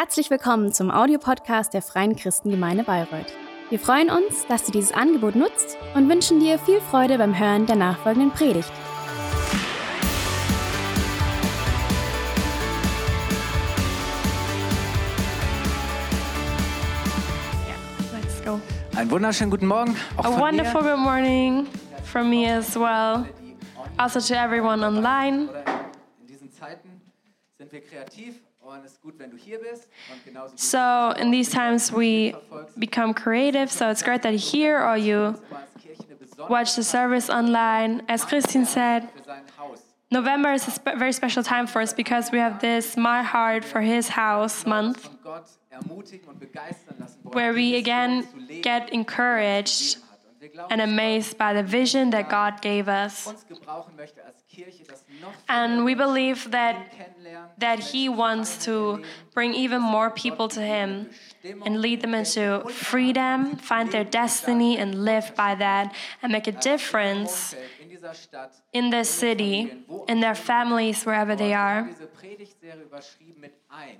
[0.00, 3.26] Herzlich willkommen zum Audiopodcast der Freien Christengemeinde Bayreuth.
[3.68, 7.66] Wir freuen uns, dass du dieses Angebot nutzt und wünschen dir viel Freude beim Hören
[7.66, 8.72] der nachfolgenden Predigt.
[18.10, 18.58] Let's go.
[18.96, 19.94] Einen wunderschönen guten Morgen.
[20.16, 20.92] Auch A von wonderful mir.
[20.92, 21.66] good morning
[22.04, 23.26] from me as well.
[23.98, 25.50] Also to everyone online.
[26.22, 27.02] In diesen Zeiten
[27.58, 29.88] sind wir kreativ und es ist gut, wenn du hier bist.
[30.12, 32.34] Und genauso gut, So, in these times, we
[32.76, 36.48] become creative, so it's great that you're here or you du als Kirche eine besondere
[36.50, 38.02] watch the service online.
[38.08, 39.80] As Christine said, für sein Haus.
[40.12, 43.64] November is a spe- very special time for us because we have this My Heart
[43.64, 47.34] for His House month Von Gott ermutigen und begeistern lassen wollen.
[47.34, 49.98] where we again Leben zu leben, get encouraged
[50.40, 50.42] hat.
[50.42, 53.26] Und wir glauben, and amazed by the vision that God gave us.
[53.26, 56.76] uns gebrauchen möchte als Kirche, das noch And we believe that
[57.58, 59.00] that he wants to
[59.34, 61.10] bring even more people to him
[61.64, 66.52] and lead them into freedom, find their destiny, and live by that, and make a
[66.52, 67.54] difference
[68.72, 71.82] in this city, in their families, wherever they are.
[71.88, 73.98] Diese Predigtserie überschrieben mit 1.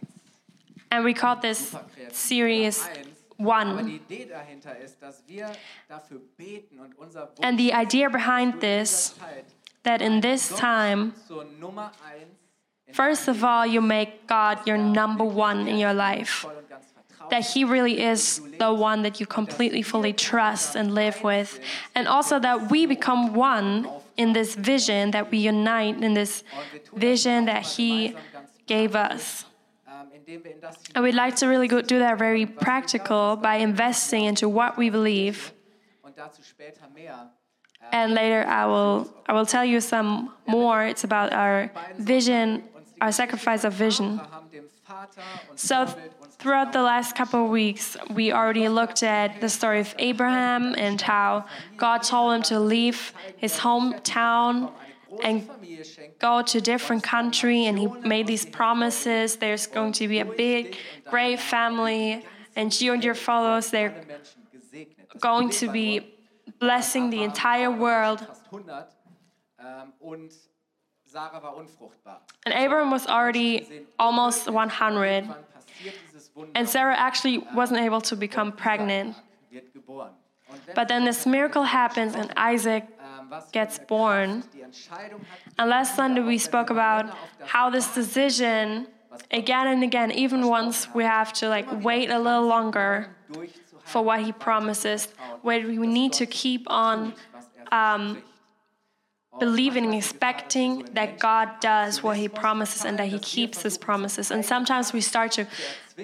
[0.91, 1.77] And we called this
[2.11, 2.89] series
[3.41, 3.85] One.
[3.85, 5.51] die Idee dahinter ist, dass wir
[5.89, 9.15] dafür beten und unser Wunsch And the idea behind this,
[9.83, 12.23] that in this time, zur Nummer 1
[12.87, 16.43] in first of all, you make God your number one in your life.
[16.43, 17.31] voll und ganz vertraut.
[17.31, 21.61] that he really is the one that you completely fully trust and live with
[21.95, 26.43] and also that we become one in this vision that we unite in this
[26.95, 28.15] vision that he
[28.67, 29.45] gave us
[30.95, 34.91] and we'd like to really go do that very practical by investing into what we
[34.91, 35.53] believe.
[36.03, 37.31] Und dazu später mehr.
[37.81, 40.85] Äh, and later i will i will tell you some more.
[40.87, 42.63] It's about our vision
[43.01, 44.21] our sacrifice of vision.
[44.21, 45.87] Abraham, dem Vater und So,
[46.39, 51.01] throughout the last couple of weeks, we already looked at the story of Abraham and
[51.01, 51.45] how
[51.77, 54.71] God told him to leave his hometown
[55.23, 55.49] and
[56.19, 59.37] go to a different country, and he made these promises.
[59.37, 60.77] There's going to be a big,
[61.09, 62.25] great family,
[62.57, 63.95] and you and your followers, they're
[65.21, 66.15] going to be
[66.59, 68.21] blessing the entire world.
[68.21, 70.33] fast 100 und
[71.05, 72.21] Sarah war unfruchtbar.
[72.47, 76.53] And Abram was already almost 100, Wann passiert dieses Wunder?
[76.55, 79.17] and Sarah actually wasn't able to become pregnant.
[80.75, 82.85] But then this miracle happens, and Isaac
[83.53, 84.43] gets born.
[84.43, 87.07] Kraft die Entscheidung hat, And last Sunday we spoke about
[87.45, 88.87] how this decision,
[89.31, 93.09] again and again, even once we have to like wait a little longer
[93.85, 95.09] for what he promises,
[95.43, 97.15] where we need to keep on
[97.73, 98.23] er um,
[99.39, 104.31] believing and expecting that God does what he promises and that he keeps his promises.
[104.31, 105.47] And sometimes we start to,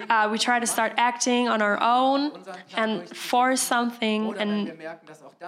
[0.09, 2.31] uh, we try to start acting on our own
[2.75, 4.77] and force something and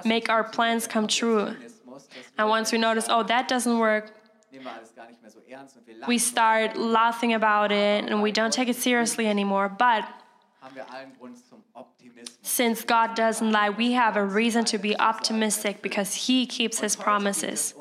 [0.05, 1.55] make our plans come true.
[2.37, 4.13] And once we notice, oh, that doesn't work,
[6.07, 9.69] we start laughing about it and we don't take it seriously anymore.
[9.69, 10.07] But
[12.41, 16.95] since God doesn't lie, we have a reason to be optimistic because He keeps His
[16.95, 17.73] promises.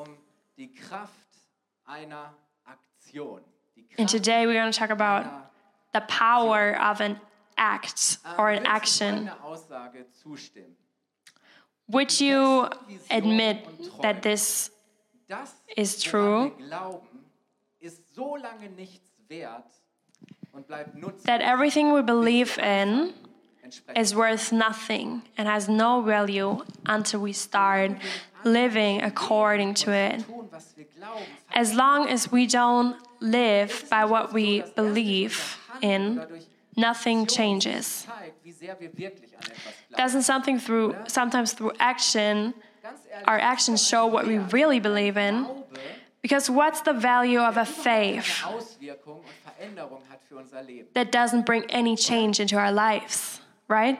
[3.97, 5.48] And today we're going to talk about
[5.93, 7.19] the power of an
[7.57, 9.27] act or an action.
[9.27, 10.75] folgender Aussage zustimmen.
[11.87, 12.69] Would you
[13.09, 13.67] admit
[14.01, 14.71] that this
[15.77, 16.51] Is true.
[16.57, 17.07] glauben,
[17.79, 18.69] ist so lange
[19.27, 19.63] wert
[20.53, 20.65] und
[21.25, 23.13] that everything we believe in
[23.95, 27.91] is worth nothing and has no value until we start
[28.43, 30.25] living according to it?
[30.25, 36.25] tun, was wir glauben, As long as we don't live by what we believe in,
[36.75, 38.07] nothing changes.
[39.95, 42.53] Doesn't something through sometimes through action,
[43.25, 45.47] our actions show what we really believe in?
[46.21, 48.43] Because what's the value of a faith
[50.93, 53.99] that doesn't bring any change into our lives, right?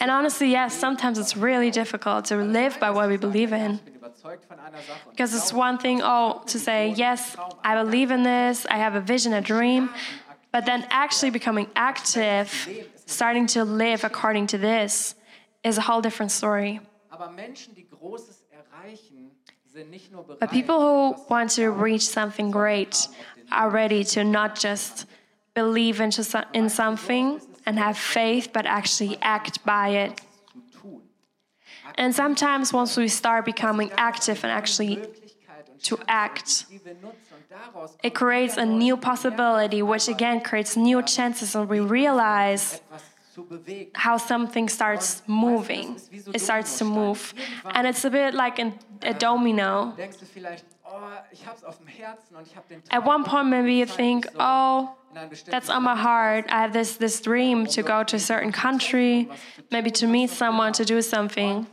[0.00, 3.74] And honestly, yes, sometimes it's really difficult to live by what we believe in.
[3.74, 5.06] Ich bin überzeugt von einer Sache.
[5.06, 8.96] Und Because it's one thing, oh, to say, yes, I believe in this, I have
[8.96, 9.90] a vision, a dream,
[10.50, 12.50] but then actually becoming active,
[13.06, 15.14] starting to live according to this,
[15.62, 16.80] is a whole different story.
[17.10, 19.30] Aber Menschen, die Großes erreichen,
[19.66, 23.08] sind nicht nur bereit, But people who want to reach something great
[23.50, 25.06] are ready to not just
[25.54, 30.20] believe into so- in something and have faith, but actually act by it.
[31.96, 35.00] And sometimes once we start becoming active and actually
[35.84, 36.66] to act.
[36.70, 41.54] die wir nutzen und daraus It creates a new possibility, which again creates new chances,
[41.54, 43.02] and we realize etwas
[43.34, 43.90] zu bewegen.
[43.94, 45.96] how something starts moving.
[46.34, 47.34] It starts to move.
[47.64, 49.92] And it's a bit like an, a domino.
[49.96, 51.00] Denkst du vielleicht, oh,
[51.32, 54.26] ich hab's auf dem Herzen und ich hab den At one point, maybe you think,
[54.38, 54.97] oh, in
[55.46, 56.46] that's on my heart.
[56.48, 59.28] I have this, this dream to go to a certain country,
[59.70, 61.66] maybe to meet someone, to do something.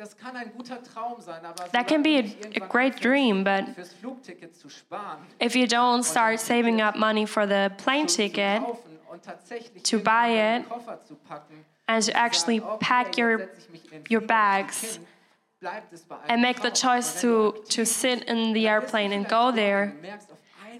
[0.00, 2.24] Das kann ein guter Traum sein, aber That can be a,
[2.56, 7.26] a great dream, but fürs Flugticket zu sparen, if you don't start saving up money
[7.26, 12.16] for the plane ticket kaufen und tatsächlich to buy it Koffer zu packen, and to
[12.16, 15.06] actually pack your, setz ich mich in den your bags hin,
[15.60, 19.28] bleibt es bei einem and make the choice to, to sit in the airplane and
[19.28, 19.92] go there.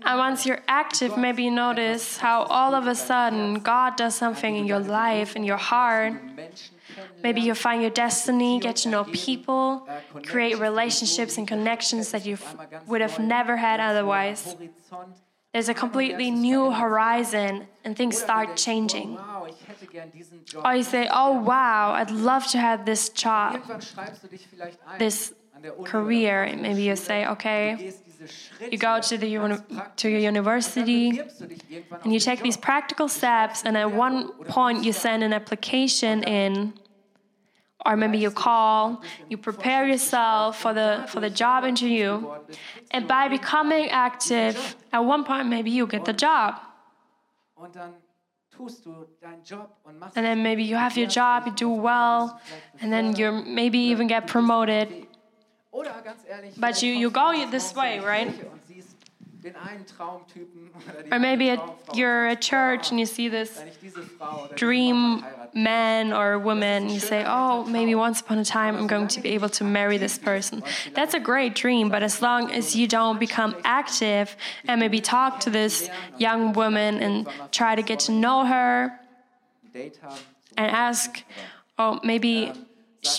[0.00, 2.94] Und merkst auf einmal, And once you're active, maybe you notice how all of a
[2.94, 6.14] sudden God does something in your life, in your heart.
[7.22, 9.86] Maybe you find your destiny, get to know people,
[10.26, 12.38] create relationships and connections that you
[12.86, 14.56] would have never had otherwise.
[15.52, 19.16] There's a completely new horizon and things start changing.
[19.16, 20.64] Wow, ich hätte gern diesen Job.
[20.64, 24.46] Or you say, oh wow, I'd love to have this job, Irgendwann schreibst du dich
[24.46, 26.42] vielleicht ein this an der Uni career.
[26.42, 28.09] oder an der Maybe you say, okay, gehst diese Schritte
[28.70, 29.58] you go to the uni-
[29.96, 33.90] to your university bewirbst du dich irgendwann and you take these practical steps, and at
[33.92, 36.72] one point you send an application in,
[37.86, 42.20] or maybe you call, you prepare yourself for the for the job interview,
[42.90, 46.54] and by becoming active, at one point maybe you get the job,
[47.56, 47.94] Und dann
[48.56, 51.68] tust du deinen Job und machst and then maybe you have your job, you do
[51.70, 52.38] well,
[52.80, 55.06] and then you maybe even get promoted.
[55.72, 58.28] Oder ganz ehrlich, But you- you go this way, right?
[58.28, 58.96] Kirche Und siehst
[59.42, 60.70] den einen Traumtypen
[61.08, 61.60] oder Or maybe at,
[61.92, 66.12] you're at church and you see this Wenn ich diese Frau oder diesen dream man
[66.12, 69.48] or woman, you say, oh, maybe once upon a time I'm going to be able
[69.48, 70.62] to marry this person.
[70.94, 74.36] That's a great dream, but as long as you don't become active
[74.68, 78.92] and maybe talk to this young woman and try to get to know her
[79.64, 80.16] ein Date haben,
[80.56, 81.24] and ask,
[81.78, 82.52] oh, maybe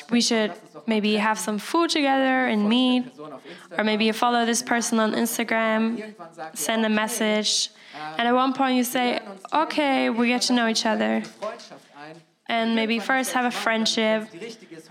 [0.09, 0.53] we should
[0.87, 4.61] maybe have some food together and meet, Person auf Instagram, or maybe you follow this
[4.63, 7.69] person on Instagram, irgendwann sagt ihr, send a message,
[8.17, 9.19] and at one point you say,
[9.53, 11.21] okay, we get to know each other.
[11.21, 12.21] eine Freundschaft ein.
[12.47, 14.27] and maybe first have a friendship,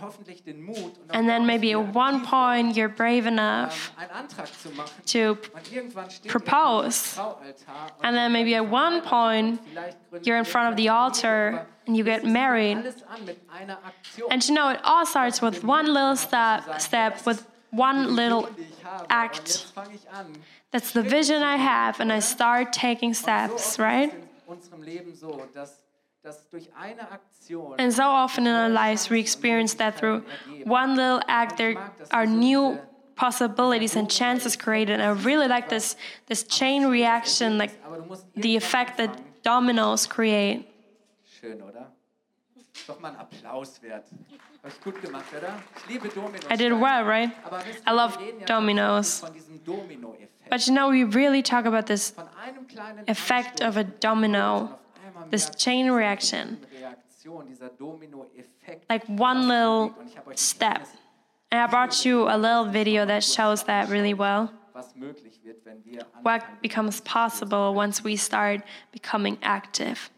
[0.00, 3.26] Die richtige ist hoffentlich den Mut und and then maybe at one point you're brave
[3.26, 4.91] enough ähm, einen Antrag zu machen.
[5.06, 8.97] to Und irgendwann steht er propose, ihr am Traualtar und and then maybe at one
[8.97, 9.61] er, point
[10.23, 12.79] you're in front of the altar and you get married.
[12.79, 14.31] alles an mit einer Aktion.
[14.31, 18.62] And you know, it all starts with one little step, step with one little die
[18.62, 19.03] ich habe.
[19.03, 19.49] Und act.
[19.49, 20.26] jetzt fange ich an.
[20.73, 24.12] That's the vision I have, and I start taking steps, right?
[26.22, 29.11] In unserem Leben so, dass, dass durch eine Aktion And so often in our lives,
[29.11, 30.22] we experience that through
[30.64, 31.76] one little act, there
[32.11, 32.78] are new
[33.17, 35.00] possibilities and chances created.
[35.00, 35.96] And I really like this,
[36.26, 39.11] this chain reaction, like aber du musst the effect that
[39.43, 40.67] dominoes create.
[41.40, 41.93] Schön, oder?
[42.56, 44.06] Ist Doch mal ein Applaus wert.
[44.62, 45.55] Hab ich gut gemacht, oder?
[45.76, 46.44] Ich liebe Dominos.
[46.50, 47.31] I did well, right?
[47.87, 49.20] I love wir reden ja dominoes.
[49.20, 50.50] von diesem Domino-Effekt.
[50.50, 54.78] But you know, we really talk about this Von einem kleinen effect of a domino,
[55.31, 56.59] this chain reaction,
[58.88, 59.94] like one little
[60.35, 60.87] step.
[61.53, 64.53] And I brought you a little video that shows that really well.
[66.23, 70.10] What becomes possible once we start becoming active.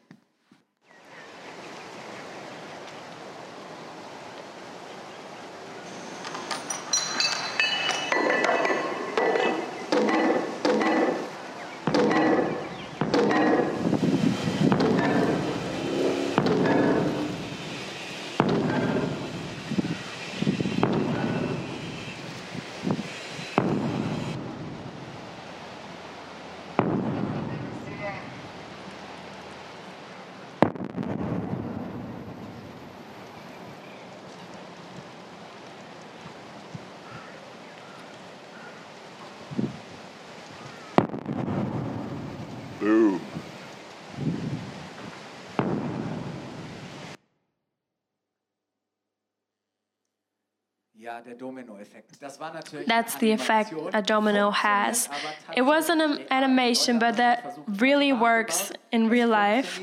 [52.86, 55.08] That's the effect a domino has.
[55.56, 59.80] It wasn't an animation, but that really works in real life.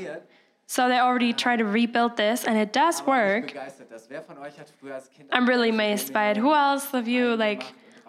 [0.66, 3.48] So they already tried to rebuild this, and it does work.
[3.48, 4.06] Begeistert das.
[4.08, 6.36] Wer von euch hat früher als Kind I'm really amazed by it.
[6.36, 7.64] Who else of you like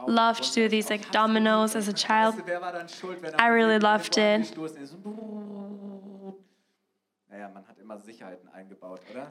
[0.07, 2.35] loved to do these like dominoes as a child?
[2.45, 4.53] Wer war dann schuld, wenn I really loved it.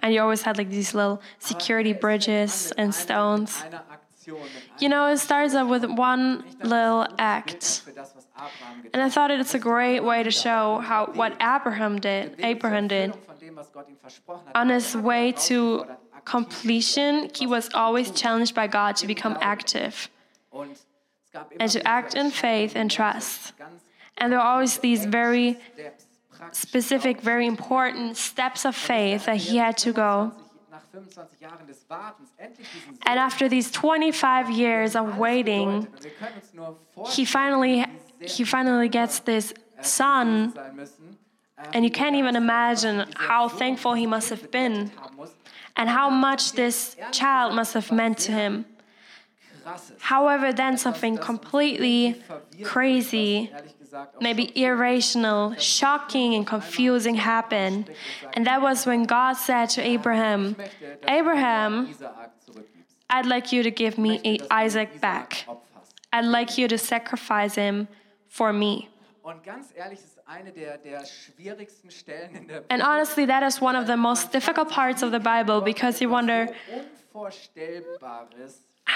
[0.03, 3.63] And you always had like these little security bridges and stones.
[3.63, 7.83] Eine Aktion Aktion, You know, it starts up with one little act.
[7.85, 11.07] für das, was Abraham getan And I thought it's a great way to show how
[11.15, 13.13] what Abraham did, Abraham did.
[13.13, 14.57] Erfüllung von dem, was Gott ihm versprochen hat.
[14.57, 15.87] On his Er way to
[16.25, 20.11] completion, he was always challenged by God to become active
[20.51, 20.87] Und es
[21.33, 23.55] gab immer and to act in faith and trust.
[24.19, 25.57] And there are always these very
[26.53, 30.33] specific, very important steps of faith that he had to go.
[30.33, 35.19] 25 nach 25 Jahren des Wartens endlich diesen Sohn And after these 25 years of
[35.19, 35.87] waiting,
[37.07, 37.85] he finally
[38.21, 40.53] he finally gets this son
[41.73, 44.91] and you can't even imagine how thankful he must have been
[45.77, 48.65] and how much this child must have meant to him.
[50.01, 52.21] However, then something completely
[52.63, 53.51] crazy,
[54.21, 57.91] maybe irrational, shocking, and confusing happened.
[58.35, 60.57] And that was when God said to Abraham,
[61.09, 62.71] Abraham, du Isaak zurückgibst.
[63.11, 65.47] I'd like you to give me Isaac back.
[66.13, 67.89] I'd like you to sacrifice him
[68.29, 68.89] for me.
[69.23, 73.43] Und ganz ehrlich, das ist eine der, der schwierigsten Stellen in der And honestly, that
[73.43, 76.49] is one of the most difficult parts of the Bible because you wonder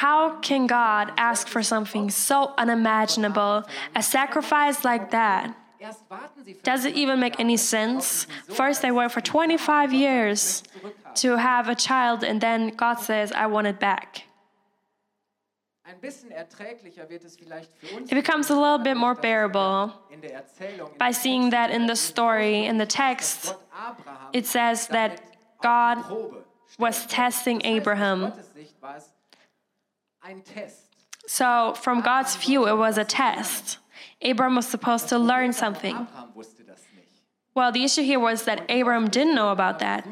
[0.01, 5.55] how can God ask for something so unimaginable, a sacrifice like that?
[5.81, 8.27] Erst warten sie Does it even make any sense?
[8.49, 10.63] First, they wait for 25 years
[11.17, 14.23] to have a child, and then God says, I want it back.
[15.87, 19.93] Ein bisschen erträglicher wird es vielleicht für uns It becomes a little bit more bearable
[20.11, 23.55] in der Erzählung, by seeing that in the story, in the text,
[24.33, 25.21] it says that
[25.63, 26.45] God auf die Probe
[26.79, 28.21] was testing Das heißt, aus Abraham.
[28.21, 29.49] Gottes Sicht war es ein Test.
[31.27, 33.79] So, from God's view, it was a test.
[34.23, 35.97] Abram was supposed to learn something.
[35.97, 37.09] Abraham wusste das nicht.
[37.55, 40.07] Well, the issue here was that Abram didn't know about that.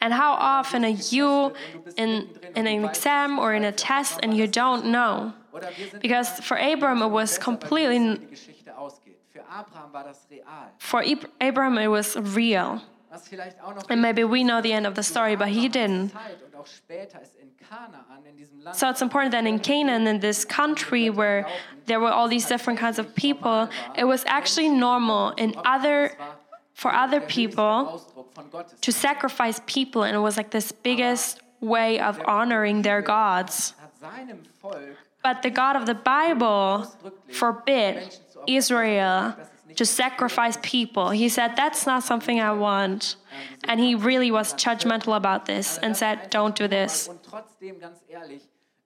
[0.00, 1.52] And how often are you
[1.96, 5.32] in, in an exam or in a test and you don't know?
[5.52, 8.30] oder wir sind Because for Abram, it was besser, weil wir completely, wissen, wie die
[8.30, 9.16] Geschichte ausgeht.
[9.32, 10.44] Für Abraham war das real.
[10.78, 11.02] for
[11.40, 12.80] Abram, it was real.
[13.10, 15.68] Was vielleicht auch noch And maybe we know the end of the story, but he
[15.68, 16.12] didn't.
[18.72, 21.46] So it's important that in Canaan, in this country where
[21.86, 26.16] there were all these different kinds of people, it was actually normal in other,
[26.74, 28.02] for other people
[28.80, 33.74] to sacrifice people, and it was like this biggest way of honoring their gods.
[35.22, 36.90] But the God of the Bible
[37.32, 39.34] forbid Israel
[39.76, 41.10] to sacrifice people.
[41.10, 43.16] He said, That's not something I want.
[43.64, 47.08] And he really was judgmental about this and said, Don't do this.
[47.08, 48.42] Und trotzdem, ganz ehrlich,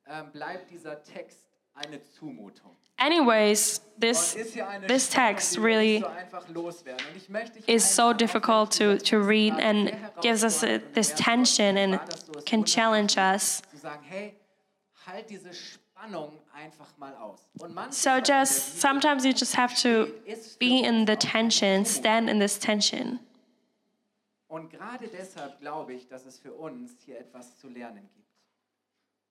[0.06, 1.38] ähm, bleibt dieser Text
[1.74, 2.76] eine Zumutung.
[2.96, 7.04] Anyways, this, Und ist hier eine this text really nicht so einfach loswerden.
[7.10, 10.78] Und ich möchte dich is so difficult to, to read and gives us uh, a,
[10.94, 12.00] this tension and
[12.46, 13.62] can challenge us.
[16.06, 17.40] Zu sagen, hey, halt diese Spannung einfach mal aus.
[17.60, 20.06] Und manche So just sometimes you just have to
[20.58, 23.18] be in the tension, stand in this tension.
[24.48, 28.24] Und gerade deshalb glaube ich, dass es für uns hier etwas zu lernen gibt.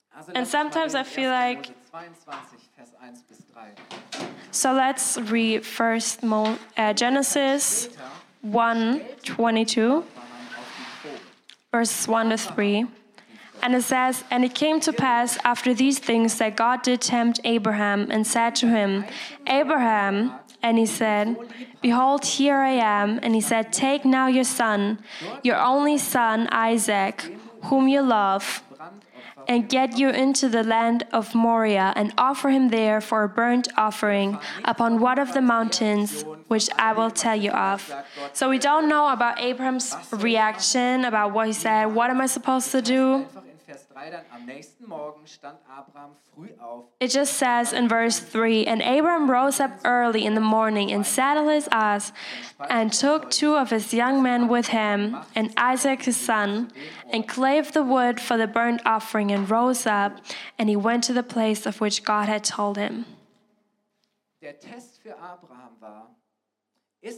[0.10, 3.74] Also And lass uns mal sometimes I feel like- 22, Vers 1 bis 3.
[4.51, 7.89] So let's read first Mo- uh, Genesis
[8.44, 10.03] 1 22, Abraham
[10.60, 11.20] auf die Probe.
[11.72, 12.86] verses 1 to 3.
[13.63, 17.39] And it says, And it came to pass after these things that God did tempt
[17.46, 19.05] Abraham and said to him,
[19.48, 21.38] Abraham, and he said,
[21.82, 23.22] Behold, here I am.
[23.24, 25.00] And he said, Take now your son,
[25.43, 27.22] your only son, Isaac,
[27.63, 28.62] whom you love,
[29.48, 33.70] and get you into the land of Moriah, and offer him there for a burnt
[33.77, 37.93] offering upon one of the mountains which I will tell you of.
[38.34, 41.86] So we don't know about Abraham's reaction, about what he said.
[41.86, 43.25] What am I supposed to do?
[47.00, 51.06] It just says in verse 3 And Abram rose up early in the morning and
[51.06, 52.12] saddled his ass
[52.70, 56.72] and took two of his young men with him and Isaac his son
[57.12, 60.20] and clave the wood for the burnt offering and rose up
[60.58, 63.06] and he went to the place of which God had told him.
[64.44, 66.12] der Test für Abraham war,
[67.04, 67.12] Er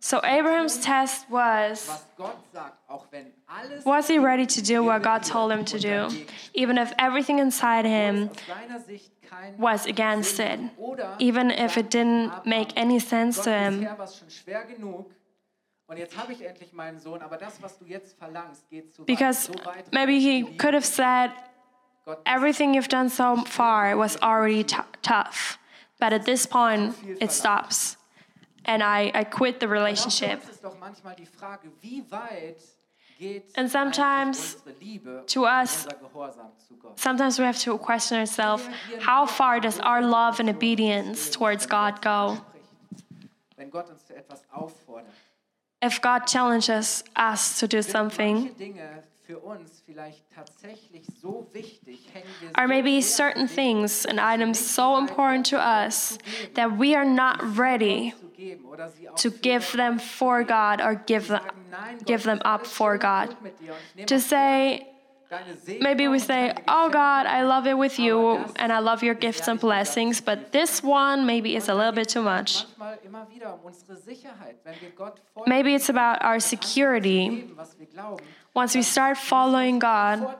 [0.00, 4.82] so Abraham's test was was Gott sagt, auch wenn alles Was he ready to do
[4.84, 6.08] what God told him to do,
[6.54, 10.58] even if everything inside him aus seiner Sicht kein was against it,
[11.20, 13.80] even if it didn't make any sense to him?
[13.80, 15.06] bisher war es schon schwer genug
[15.86, 19.04] und jetzt habe ich endlich meinen Sohn, aber das, was du jetzt verlangst, geht zu
[19.04, 19.58] Because weit.
[19.58, 21.30] So weit maybe he could have said,
[22.24, 25.58] Everything you've done so far was already t- tough,
[25.98, 27.96] but at this point, it stops.
[28.64, 30.40] And I, I quit the relationship.
[30.42, 32.58] uns ist doch manchmal die Frage, wie weit
[33.18, 36.98] geht And sometimes eigentlich unsere Liebe to us- unser Gehorsam zu Gott?
[36.98, 38.68] Sometimes we have to question ourselves
[39.00, 42.38] how far does our love and obedience towards God go?
[43.56, 45.06] Wenn Gott uns zu etwas auffordert.
[45.80, 48.50] If God challenges us to do something,
[49.28, 54.18] manche Dinge für uns vielleicht tatsächlich so wichtig, hängen wir or maybe certain things and
[54.20, 56.18] items so important to us
[56.54, 60.80] that we are not ready zu geben oder sie auch to give them for God
[60.80, 63.28] or give them, sagen, nein, Gott, give them up for God.
[63.28, 64.86] gut mit dir und ich nehme To say,
[65.80, 69.48] maybe we say, Oh God, I love it with you and I love your gifts
[69.48, 72.64] and blessings, but this one maybe is a little bit too much.
[72.78, 77.44] Manchmal immer wieder unsere Sicherheit, wenn wir Gott Maybe it's about our security.
[78.58, 80.34] Once we start following God,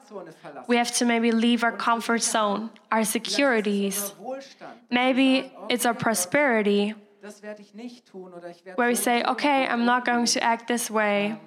[0.66, 4.12] we have to maybe leave our comfort zone, our securities.
[4.90, 6.94] Maybe it's our prosperity,
[8.74, 11.38] where we say, okay, I'm not going to act this way.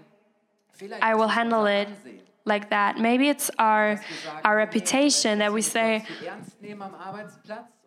[1.02, 1.90] I will handle it
[2.46, 2.98] like that.
[2.98, 4.02] Maybe it's our,
[4.46, 6.06] our reputation that we say,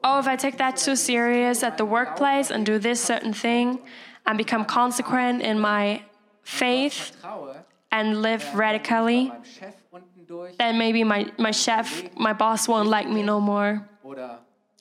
[0.05, 3.79] oh, if I take that too serious at the workplace and do this certain thing
[4.27, 6.03] and become consequent in my
[6.43, 7.17] faith
[7.95, 12.89] and live radically, beim Chef unten durch then maybe my, my chef, my boss won't
[12.89, 13.89] like me no more.
[14.03, 14.39] oder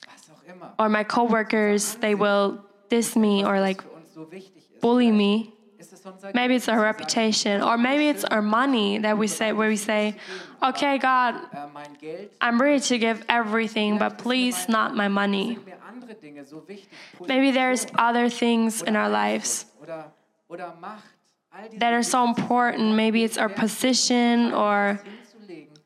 [0.07, 2.57] was auch immer, Or my coworkers, they will
[2.89, 4.81] diss me or like für uns so wichtig ist.
[4.81, 5.53] bully me.
[5.77, 9.51] Ist es unser Maybe it's our reputation, or maybe it's our money that we say,
[9.53, 10.15] where we say,
[10.61, 15.55] okay, God, äh, I'm ready to give everything, but please not my money.
[15.55, 16.87] sind mir andere Dinge so wichtig,
[17.27, 19.65] Maybe there's other things in our lives
[21.53, 22.95] oder, oder Macht, all diese that are so important.
[22.95, 24.99] Maybe it's our position or,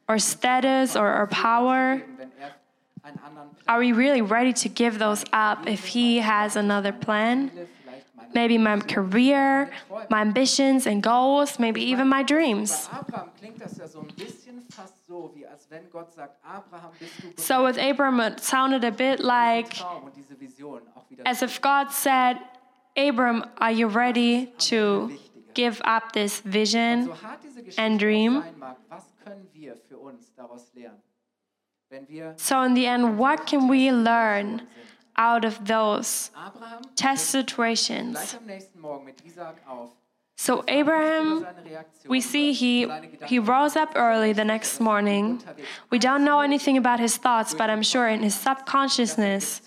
[0.08, 2.02] or status or our power.
[2.18, 2.56] wenn er
[3.04, 6.92] einen anderen Plan Are we really ready to give those up if He has another
[6.92, 7.52] plan?
[7.54, 9.70] will, vielleicht meine Maybe my career,
[10.10, 12.88] my ambitions and goals, maybe even my dreams.
[12.88, 16.38] Bei Abraham klingt das ja so ein bisschen fast so, wie als wenn Gott sagt,
[16.44, 20.16] Abraham, bist du bereit, So with Abram, it sounded a bit like diesen Traum und
[20.16, 22.38] diese Vision auch wieder as if God said,
[22.96, 25.12] Abram, are you ready to
[25.58, 27.06] give up this vision?
[27.06, 28.42] so hart diese Geschichte and dream.
[28.42, 31.02] sein mag, was können wir für uns daraus lernen?
[31.90, 34.62] Wenn wir So, in the end, what can we learn
[35.16, 36.32] out of those
[36.96, 38.38] test situations?
[40.40, 41.48] So, Abraham,
[42.08, 42.88] we see he,
[43.26, 45.42] he rose up early the next morning.
[45.90, 49.62] We don't know anything about his thoughts, but I'm sure in his subconsciousness,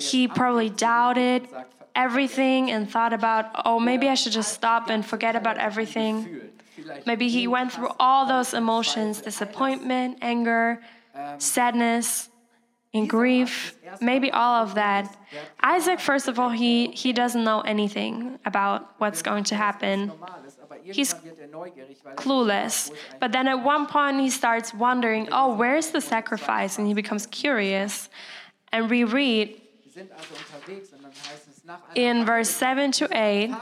[0.00, 1.46] he probably doubted
[1.94, 6.50] everything and thought about, oh, maybe I should just stop and forget about everything.
[7.06, 10.82] Maybe he went through all those emotions disappointment, anger,
[11.38, 12.30] sadness,
[12.94, 15.16] and grief, maybe all of that.
[15.60, 20.12] Isaac, first of all, he, he doesn't know anything about what's going to happen.
[20.84, 21.14] He's
[22.16, 22.90] Clueless.
[23.20, 26.78] But then at one point, he starts wondering, oh, where's the sacrifice?
[26.78, 28.08] And he becomes curious.
[28.72, 29.60] And we read
[31.94, 33.54] in verse 7 to 8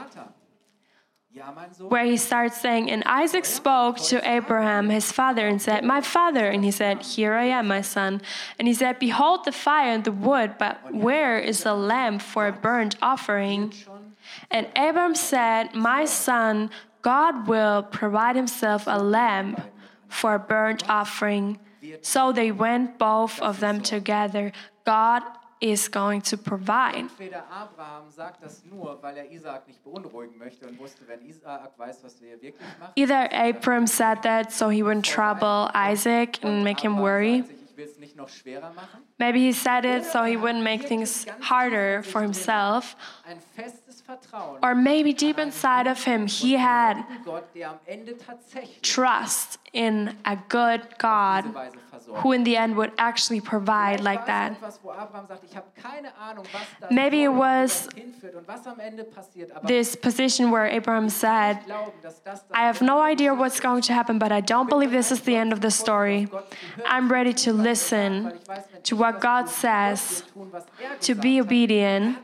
[1.79, 6.47] where he starts saying, And Isaac spoke to Abraham, his father, and said, My father.
[6.47, 8.21] And he said, Here I am, my son.
[8.59, 12.47] And he said, Behold the fire and the wood, but where is the lamb for
[12.47, 13.73] a burnt offering?
[14.51, 16.69] And Abram said, My son,
[17.01, 19.57] God will provide himself a lamb
[20.07, 21.59] for a burnt offering.
[22.01, 24.51] So they went both of them together.
[24.85, 25.23] God
[25.63, 26.97] is going to provide.
[26.97, 31.71] entweder Abraham sagt das nur, weil er Isaak nicht beunruhigen möchte und wusste, wenn Isaak
[31.77, 36.63] weiß, was hier wirklich machst, Either Abram said that so he wouldn't trouble Isaac and
[36.65, 37.37] make him worry.
[37.39, 39.03] sagt sich, ich will es nicht noch schwerer machen.
[39.17, 42.95] Maybe he said it so he wouldn't make things harder for himself.
[43.25, 43.82] Ein festes
[44.61, 49.59] Or maybe deep inside of him, he had in Gott, der am Ende tatsächlich trust
[49.71, 52.21] in a good God diese Weise versorgt.
[52.21, 54.51] who, in the end, would actually provide like that.
[54.53, 58.35] etwas, wo Abraham sagt, ich habe keine Ahnung, was das Maybe it was das hinführt
[58.35, 62.45] und was am Ende passiert, aber This position where Abraham said, ich glaube, dass das
[62.47, 65.21] das I have no idea what's going to happen, but I don't believe this is
[65.21, 66.27] the end of the story.
[66.85, 70.51] I'm ready to listen weil ich weiß, wenn to what God says, Gott wird tun,
[70.51, 72.17] was er to be obedient.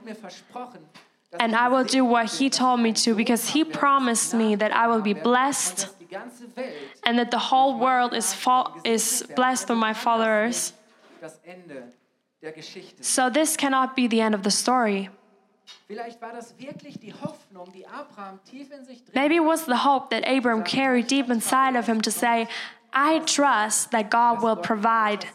[1.32, 3.64] Hat mir versprochen, dass And I will do what he told me to because he
[3.64, 7.80] promised me that I will be blessed dass die ganze Welt and that the whole
[7.80, 8.36] world is,
[8.84, 10.74] is blessed through my followers.
[11.22, 11.94] das Ende
[12.42, 13.04] der Geschichte.
[13.04, 15.10] So this cannot be the end of the story.
[15.88, 19.66] Vielleicht war das wirklich die Hoffnung, die Abraham tief in sich drin Maybe it was
[19.66, 22.48] the hope that Abram carried deep inside of him to say,
[22.94, 25.26] I trust that God will provide,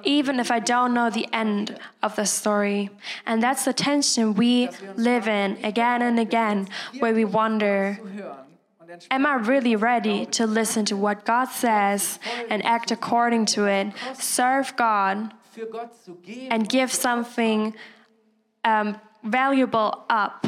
[0.04, 2.90] even if I don't know the end of the story.
[3.26, 6.68] And that's the tension we live in again and again,
[7.00, 8.46] where we wonder zu hören
[8.80, 13.46] und entsprechend Am I really ready to listen to what God says and act according
[13.56, 17.74] to it, serve God, für Gott zu geben, and give something
[18.64, 20.48] um, valuable up?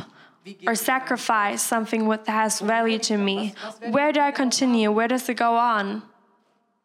[0.68, 3.56] Or sacrifice something that has value to me.
[3.90, 4.92] Where do I continue?
[4.92, 6.04] Where does it go on?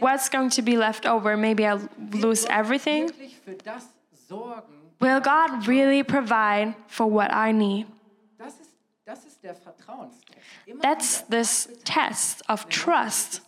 [0.00, 1.36] What's going to be left over?
[1.36, 3.08] Maybe I'll lose everything?
[3.08, 3.86] wirklich für das
[4.28, 4.74] sorgen?
[5.00, 7.86] Will God really provide for what I need?
[8.38, 8.70] Das ist,
[9.04, 10.38] das ist der Vertrauenstest.
[10.66, 13.42] Immer That's this test of trust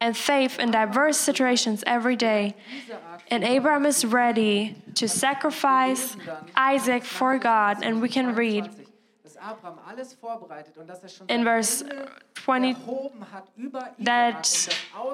[0.00, 2.54] and faith in diverse situations every day.
[3.30, 6.16] And Abraham is ready to sacrifice
[6.56, 7.84] Isaac for God.
[7.84, 8.70] And we can read
[11.28, 12.06] in seine verse Hände
[12.44, 14.68] 20 erhoben hat über Isaak, um that.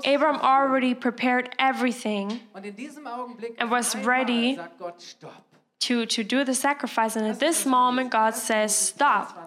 [0.04, 5.32] Abraham already prepared everything Und in diesem Augenblick and was ready sagt Gott, stopp.
[5.80, 7.16] to, to do the sacrifice.
[7.16, 9.32] And at this moment, God says, Stop.
[9.32, 9.46] 20,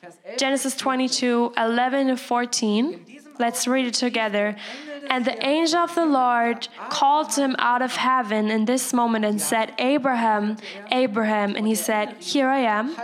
[0.00, 3.06] Vers 11, Genesis 22 11 to 14.
[3.38, 4.56] Let's read it together.
[5.08, 9.24] And the angel of the Lord called to him out of heaven in this moment
[9.24, 10.56] and said, Abraham,
[10.90, 11.56] Abraham.
[11.56, 12.94] And he said, Here I am.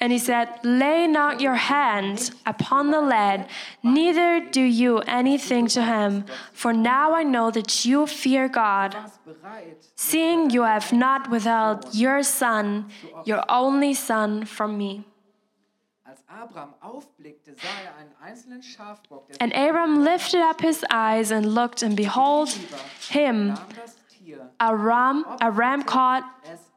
[0.00, 3.48] And he said, Lay not your hand upon the lad,
[3.82, 6.24] neither do you anything to him.
[6.52, 8.96] For now I know that you fear God,
[9.94, 12.90] seeing you have not withheld your son,
[13.24, 15.04] your only son, from me.
[19.40, 22.50] And Abram lifted up his eyes and looked, and behold,
[23.10, 26.24] him, nahm das Tier, a ram, a ram caught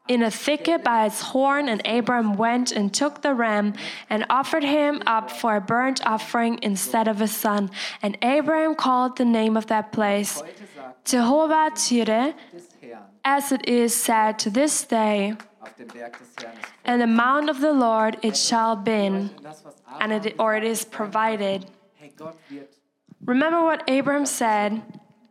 [0.08, 1.68] in a thicket by its horn.
[1.68, 3.74] And Abram went and took the ram
[4.10, 7.72] and offered him up for a burnt offering instead of a son.
[8.02, 10.42] And Abram called the name of that place
[11.04, 12.34] Jehovah Jireh,
[13.24, 15.36] as it is said to this day.
[15.66, 19.08] Auf dem Berg des Herrn ist And the mount of the Lord it shall be,
[19.08, 21.66] Und das, was and it, or it is provided.
[21.96, 22.70] hey, Gott wird,
[23.26, 24.82] Remember what Abram said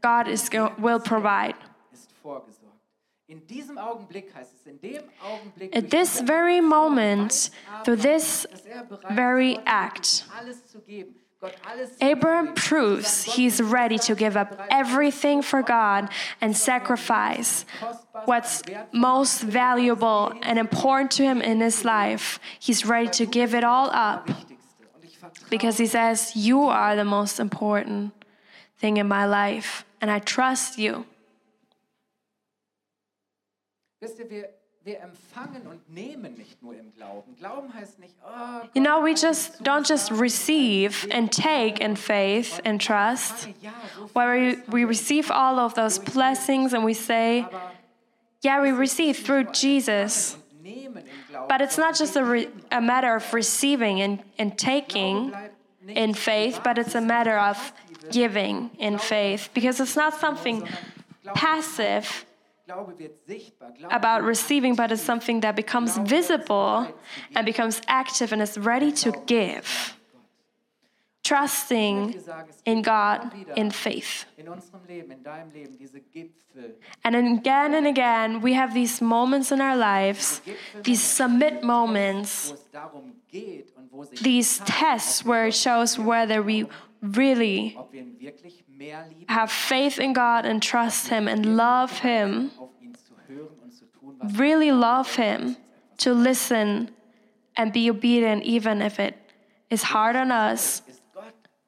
[0.03, 1.55] God is go- will provide.
[3.27, 7.51] In diesem Augenblick heißt es, in dem Augenblick, At this very moment,
[7.85, 10.27] through this er very act,
[11.65, 12.01] alles zu geben.
[12.01, 16.09] Gott alles Abraham proves he's ready to give up everything for God
[16.41, 17.65] and sacrifice
[18.25, 22.39] what's most valuable and important to him in his life.
[22.59, 24.87] He's ready to give it all up Wichtigste.
[24.95, 28.13] Und ich vertraue because he says, You are the most important
[28.79, 31.07] thing in my life, and I trust you.
[34.85, 37.37] Wisst ihr, wir, wir empfangen und nehmen nicht nur im Glauben.
[37.37, 41.97] Glauben heißt nicht, oh, You know, we just don't oh just receive and take in
[41.97, 43.49] faith and trust.
[43.63, 47.47] ja, so viel, where we, we receive all of those blessings and we say,
[48.43, 50.37] yeah, we receive through Jesus.
[50.37, 51.49] und nehmen im Glauben.
[51.49, 55.33] But it's not just a, re- a matter of receiving and, and taking
[55.89, 57.73] in faith, but it's a matter of
[58.11, 60.67] giving in faith because it's not something
[61.35, 62.27] passive
[62.67, 63.73] Glaube wird sichtbar.
[63.73, 66.87] Glaube about receiving, but it's something that becomes visible
[67.35, 69.99] and becomes active and is ready to give.
[71.25, 73.21] Trusting wir sagen, es in God
[73.57, 74.27] in faith.
[74.37, 79.03] in unserem Leben, in deinem Leben, diese Gipfel, And again and again, we have these
[79.03, 80.43] moments in our lives,
[80.83, 85.99] these submit moments, wo es darum geht und wo sich these tests where it shows
[85.99, 86.67] whether we
[87.01, 91.45] really ob wir ihn wirklich mehr lieben, have faith in God and trust Him and
[91.47, 95.57] love Him, auf ihn zu hören und zu tun, was really er love Him,
[95.99, 96.91] to listen
[97.57, 99.15] and be obedient, even if it
[99.71, 101.64] is hard on us, ist Gott wirklich die Nummer eins.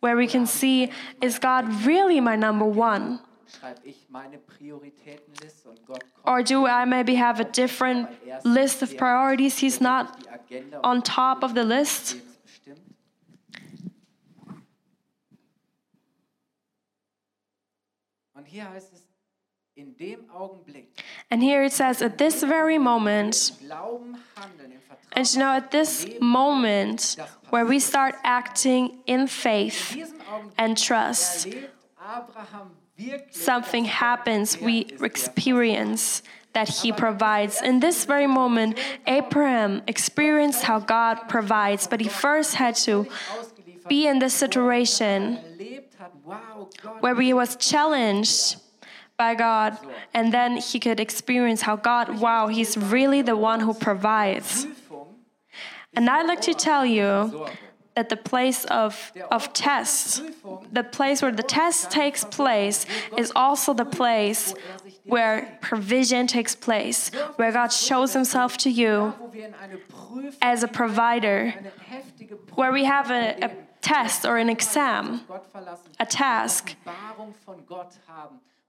[0.00, 3.20] Where we can see, is God really my number one?
[3.48, 8.40] Schreibe ich meine Prioritätenliste und Gott kommt Or do I maybe have a different er
[8.44, 9.58] list of priorities?
[9.58, 10.22] He's not
[10.84, 12.16] on top of the list.
[12.16, 12.80] Lebens bestimmt.
[18.34, 19.08] Und hier heißt es,
[19.76, 20.88] in dem Augenblick
[21.30, 23.52] And here it says, at this very moment,
[25.12, 27.16] And you know, at this moment
[27.50, 29.96] where we start acting in faith
[30.56, 31.48] and trust,
[33.30, 37.62] something happens, we experience that He provides.
[37.62, 43.06] In this very moment, Abraham experienced how God provides, but he first had to
[43.88, 45.38] be in this situation
[47.00, 48.56] where he was challenged
[49.16, 49.76] by God,
[50.14, 54.66] and then he could experience how God, wow, He's really the one who provides.
[55.94, 57.46] And I'd like to tell you
[57.94, 60.22] that the place of, of test,
[60.72, 64.54] the place where the test takes place, is also the place
[65.04, 69.14] where provision takes place, where God shows himself to you
[70.40, 71.54] as a provider,
[72.54, 75.22] where we have a, a test or an exam,
[75.98, 76.76] a task,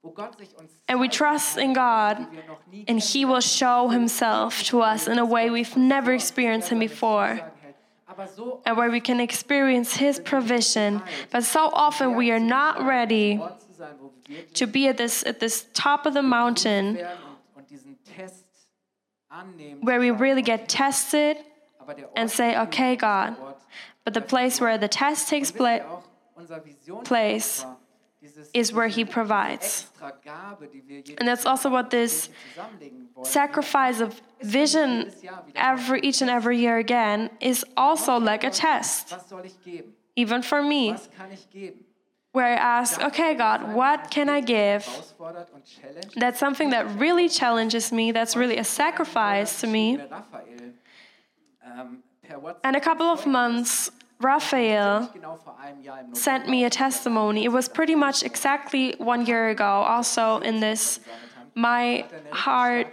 [0.02, 2.66] Offenbarung von Gott haben, wo Gott sich uns and we trust in God, wir noch
[2.68, 6.80] nie and He will show Himself to us in a way we've never experienced Him
[6.80, 7.36] before.
[7.38, 7.76] sagen hält.
[8.08, 11.02] Aber so and where we can experience His provision.
[11.32, 14.88] But so often we are not ready Ort zu sein, wo wir wirklich to be
[14.88, 17.18] at this at this top of the mountain werden
[17.56, 18.46] und, und diesen Test
[19.30, 19.82] annehmen.
[19.86, 21.38] where we really get tested
[21.80, 23.36] Aber der Ort, and say, "Okay, God."
[24.06, 25.84] But the place where the test takes wisst
[27.04, 27.66] place
[28.54, 29.88] is where He provides.
[31.18, 32.30] And that's also what this
[33.24, 35.12] sacrifice of vision
[35.56, 39.14] every each and every year again is also like a test,
[40.16, 40.96] even for me,
[42.32, 44.88] where I ask, "Okay, God, what can I give?"
[46.16, 48.12] That's something that really challenges me.
[48.12, 50.00] That's really a sacrifice to me.
[52.64, 55.10] And a couple of months, Raphael
[56.14, 57.46] sent me a testimony.
[57.46, 61.00] It was pretty much exactly one year ago, also in this
[61.56, 62.88] My Heart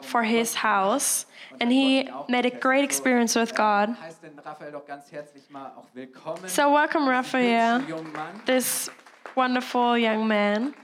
[0.00, 1.26] for His House.
[1.60, 3.94] And he made a great experience with God.
[6.46, 7.84] So, welcome, Raphael,
[8.46, 8.88] this
[9.36, 10.74] wonderful young man.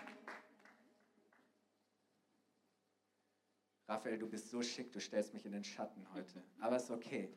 [3.88, 6.42] Raphael, du bist so schick, du stellst mich in den Schatten heute.
[6.60, 7.30] Aber ist okay.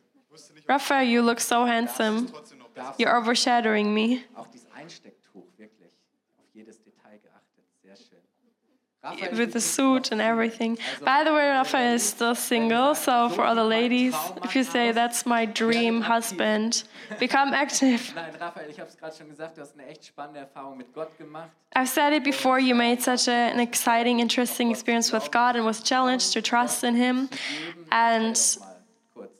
[0.67, 2.31] Raphael, you look so handsome.
[2.97, 4.23] You're overshadowing me.
[4.35, 5.89] auch dieses Einstecktuch wirklich
[6.37, 7.65] auf jedes Detail geachtet.
[7.83, 8.19] Sehr schön.
[9.01, 10.77] Raphael, with the suit and everything.
[11.05, 14.13] By the way, Raphael is still single, so for other ladies,
[14.43, 16.83] if you say that's my dream husband,
[17.17, 18.11] become active.
[18.15, 20.93] Nein, Raphael, ich habe es gerade schon gesagt, du hast eine echt spannende Erfahrung mit
[20.93, 21.49] Gott gemacht.
[21.75, 25.65] I've said it before, you made such a, an exciting, interesting experience with God and
[25.65, 27.29] was challenged to trust in Him.
[27.91, 28.59] And Mal kurz.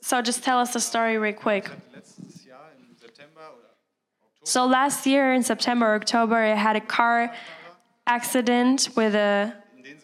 [0.00, 1.70] So just tell us the story real quick.
[1.94, 3.68] letztes Jahr im September oder
[4.22, 7.32] Oktober So last year in September, or October, I had a car
[8.06, 9.52] accident with a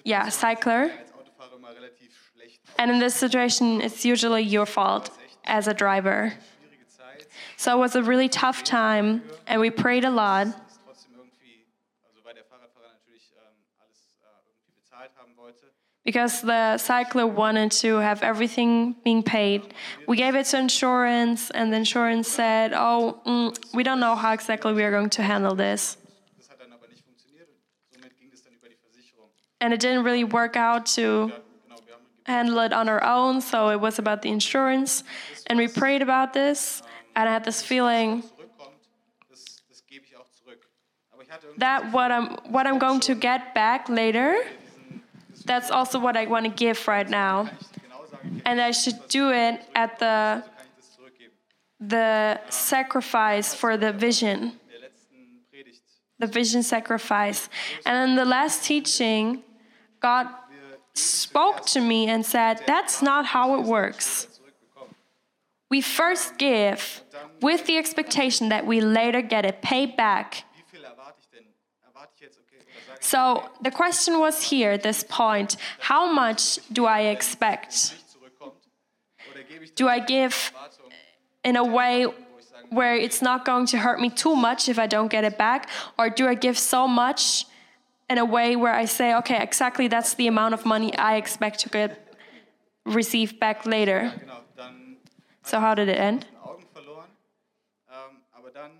[0.04, 0.90] yeah, cycler.
[0.90, 2.60] als Autofahrer immer relativ schlecht.
[2.78, 5.10] And in this situation, it's usually your fault
[5.44, 6.32] as a driver.
[7.58, 11.64] So it was a really tough time, and we prayed a lot ist trotzdem irgendwie,
[12.04, 15.72] also weil der Fahrradfahrer natürlich ähm, alles äh, irgendwie bezahlt haben wollte.
[16.06, 19.74] Because the cycler wanted to have everything being paid.
[20.06, 24.32] We gave it to insurance, and the insurance said, Oh, mm, we don't know how
[24.32, 25.98] exactly we are going to handle this.
[29.60, 31.32] And it didn't really work out to
[32.24, 35.02] handle it on our own, so it was about the insurance.
[35.48, 36.82] And we prayed about this,
[37.16, 38.22] and I had this feeling
[41.58, 44.36] that what I'm what I'm going to get back later,
[45.46, 47.50] that's also what I want to give right now.
[48.44, 50.44] And I should do it at the
[51.78, 54.52] the sacrifice for the vision,
[56.18, 57.48] the vision sacrifice.
[57.84, 59.42] And in the last teaching,
[60.00, 60.28] God
[60.94, 64.28] spoke to me and said, That's not how it works.
[65.68, 67.02] We first give
[67.42, 70.44] with the expectation that we later get it paid back.
[70.54, 71.44] Wie viel erwarte ich denn?
[71.84, 75.56] Erwarte ich jetzt, okay, oder sage ich, So the question was here at this point
[75.78, 77.72] how much do I expect?
[77.92, 78.54] nicht zurückkommt?
[79.30, 80.52] Oder gebe ich Do I give
[81.44, 82.06] in a way
[82.70, 85.68] where it's not going to hurt me too much if I don't get it back?
[85.98, 87.46] Or do I give so much
[88.08, 91.60] in a way where I say, okay, exactly that's the amount of money I expect
[91.60, 92.16] to get
[92.84, 94.12] received back later?
[95.42, 96.26] So how did it end?
[96.26, 97.10] den Augen verloren.
[97.88, 98.72] Ähm, aber dann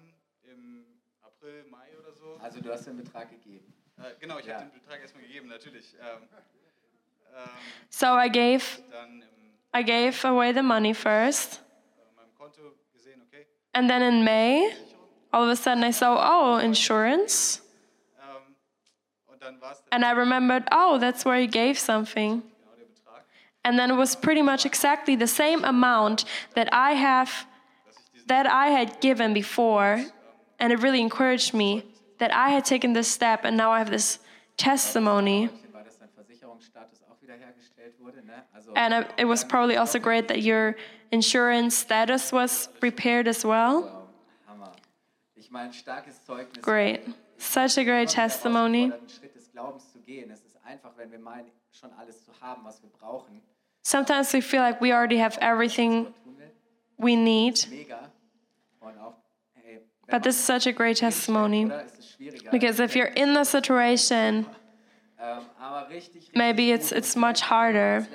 [0.42, 0.84] im
[1.22, 3.35] April, Mai oder so, Also du hast den Betrag gegeben.
[4.06, 4.54] Äh, genau, ich Ja.
[4.54, 5.94] habe den Betrag erstmal gegeben, natürlich.
[6.00, 6.28] Ähm,
[7.36, 7.50] ähm,
[7.90, 8.62] So I gave
[9.74, 11.60] I gave away the money first.
[11.60, 14.70] äh, Konto gesehen, okay, And then in May,
[15.32, 17.60] all of a sudden I saw, oh, insurance.
[18.20, 18.54] ähm,
[19.26, 22.42] und dann war dann And I remembered, oh, that's where you gave something.
[22.42, 23.24] genau der Betrag,
[23.64, 27.46] And then it was pretty much exactly the same amount that I have
[28.28, 29.96] that I had given before.
[29.98, 30.12] Ähm,
[30.58, 31.82] and it really encouraged me
[32.18, 34.18] that I had taken this step and now I have this
[34.56, 35.48] testimony.
[38.74, 40.76] And it- was probably also great that your
[41.10, 44.08] insurance status was repaired as well.
[46.62, 47.00] Great.
[47.38, 48.92] Such a great testimony.
[53.82, 56.14] Sometimes we feel like we already have everything
[56.98, 57.58] we need.
[60.08, 61.64] But this is such a great testimony
[62.18, 62.50] Oder ist es schwieriger?
[62.50, 64.46] because if you're in the situation,
[65.18, 68.06] Ähm, aber richtig, richtig maybe it's it's much harder.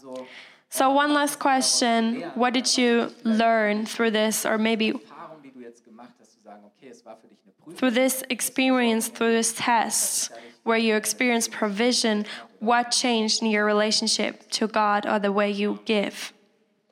[0.00, 0.26] So,
[0.70, 5.50] So one ähm, last question, what did you learn through this or maybe Erfahrung, die
[5.50, 7.76] du jetzt gemacht hast, zu sagen, okay, es war für dich eine Prüfung.
[7.76, 10.30] through this experience, through this test
[10.64, 12.24] where you experienced provision,
[12.60, 16.32] what changed in your relationship to God or the way you give?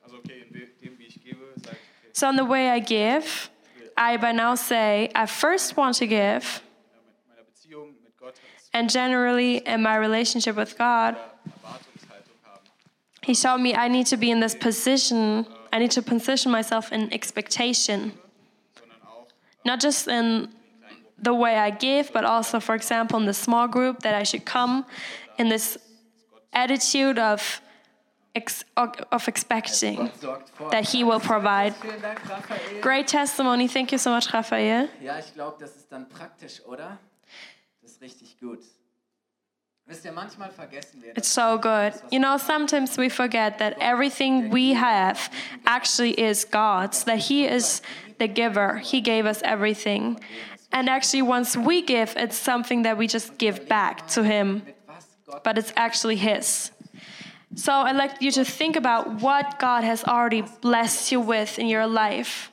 [0.05, 2.69] Also okay, in we- dem, wie ich gebe, sage ich, okay, So, in the way
[2.69, 3.49] I give,
[4.01, 6.63] I by now say, I first want to give,
[8.73, 11.17] and generally in my relationship with God,
[13.23, 16.93] He showed me I need to be in this position, I need to position myself
[16.93, 18.13] in expectation,
[19.67, 20.49] not just in
[21.19, 24.47] the way I give, but also, for example, in the small group, that I should
[24.47, 24.87] come
[25.39, 25.77] in this
[26.55, 27.61] attitude of,
[28.35, 28.65] ex-
[29.11, 30.71] of expecting Gott sorgt vor.
[30.71, 31.75] that He will provide.
[31.81, 32.81] Vielen Dank, Raphael.
[32.81, 33.69] Great testimony.
[33.69, 34.89] Thank you so much, Raphael.
[35.03, 36.99] Ja, ich glaube, das ist dann praktisch, oder?
[37.83, 38.61] Das ist richtig gut.
[39.87, 41.93] Wisst ihr, manchmal vergessen wir, It's so good.
[42.13, 45.31] You know, sometimes we forget that everything we have
[45.67, 47.83] actually is God's, that He is
[48.21, 48.77] the giver.
[48.79, 50.21] He gave us everything.
[50.73, 54.77] And actually, once we give, it's something that we just give back to Him, mit
[54.87, 56.71] was Gott but it's actually His.
[57.55, 61.67] So I'd like you to think about what God has already blessed you with in
[61.67, 62.53] your life,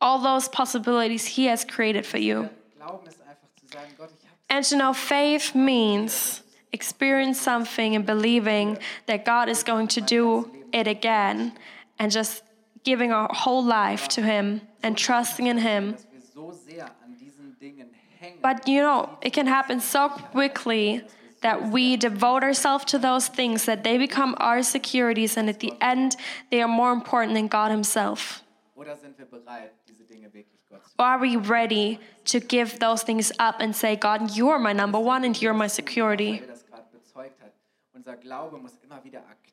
[0.00, 2.48] all those possibilities He has created for you.
[2.78, 7.94] Glauben ist einfach zu sagen, Gott, ich habe And to know faith means experience something
[7.94, 11.52] and believing that God is going to do it again
[11.98, 12.42] and just
[12.84, 15.92] giving our whole life to Him and trusting in Him.
[15.92, 18.42] dass wir so sehr an diesen Dingen hängen.
[18.42, 21.04] But you know, it can happen so quickly
[21.40, 25.72] that we devote ourselves to those things that they become our securities and at the
[25.80, 26.16] end
[26.50, 28.42] they are more important than God Himself.
[28.74, 32.78] Oder sind wir bereit, diese Dinge wirklich Gott zu Or are we ready to give
[32.78, 36.42] those things up and say, God, you're my number one and you're my security?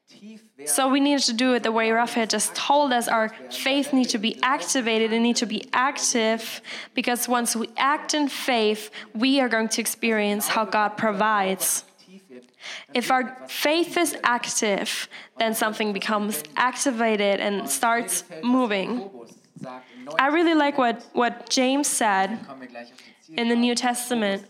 [0.10, 0.14] Weil das gerade bezeugt hat.
[0.14, 0.68] Unser Glaube muss immer wieder aktiv werden.
[0.68, 3.08] So we need to do it the way Raphael just told us.
[3.08, 6.62] Our faith needs to be activated and need to be active
[6.94, 11.84] because once we act in faith, we are going to experience how God provides.
[12.94, 19.02] If our faith is active, then something becomes activated and starts moving.
[19.02, 23.34] Jakobus sagt im I really like what, what James said kommen wir gleich auf die
[23.36, 24.44] in the New Testament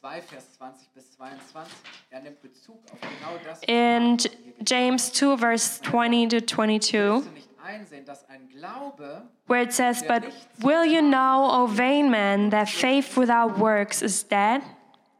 [0.00, 1.72] 2, Vers 20 bis 22.
[2.10, 4.18] Er nimmt Bezug auf genau das, was in
[4.64, 6.92] James 2, verse 20 to 22.
[6.92, 10.24] du nicht einsehen, dass ein Glaube where it says, But
[10.60, 14.62] will you know, O vain man, that faith without works is dead?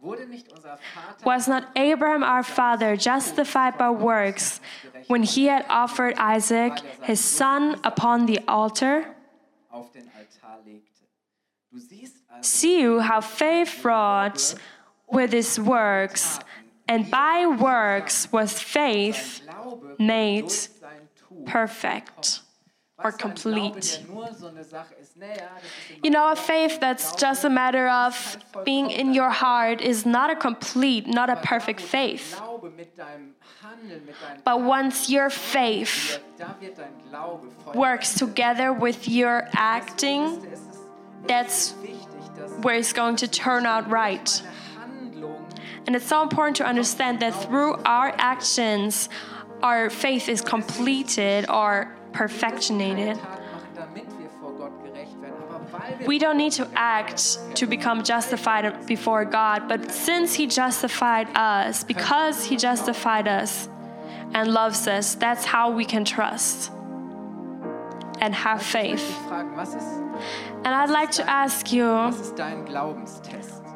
[0.02, 4.60] wurde nicht unser Vater Was not Abraham our father justified by works
[5.08, 9.16] when he had offered Isaac, er his son, upon the altar?
[9.70, 11.04] auf den Altar legte.
[11.70, 14.54] Du siehst also, See you how faith wrought
[15.10, 16.38] with his works,
[16.88, 19.42] and by works was faith
[19.98, 20.52] made
[21.46, 22.40] perfect
[23.02, 24.02] or complete.
[26.02, 30.30] You know, a faith that's just a matter of being in your heart is not
[30.30, 32.40] a complete, not a perfect faith.
[34.44, 36.18] But once your faith
[37.74, 40.46] works together with your acting,
[41.26, 41.74] that's
[42.62, 44.42] where it's going to turn out right.
[45.86, 49.08] And it's so important to understand that through our actions,
[49.62, 53.16] our faith is completed or perfectionated.
[53.16, 55.36] Tat machen, damit wir vor Gott gerecht werden.
[55.48, 60.34] Aber weil wir We don't need to act to become justified before God, but since
[60.34, 63.68] He justified us, because He justified us
[64.34, 66.72] and loves us, that's how we can trust
[68.20, 68.96] and have faith.
[68.96, 69.86] dich fragen, was ist,
[70.64, 72.12] And I'd like to ask you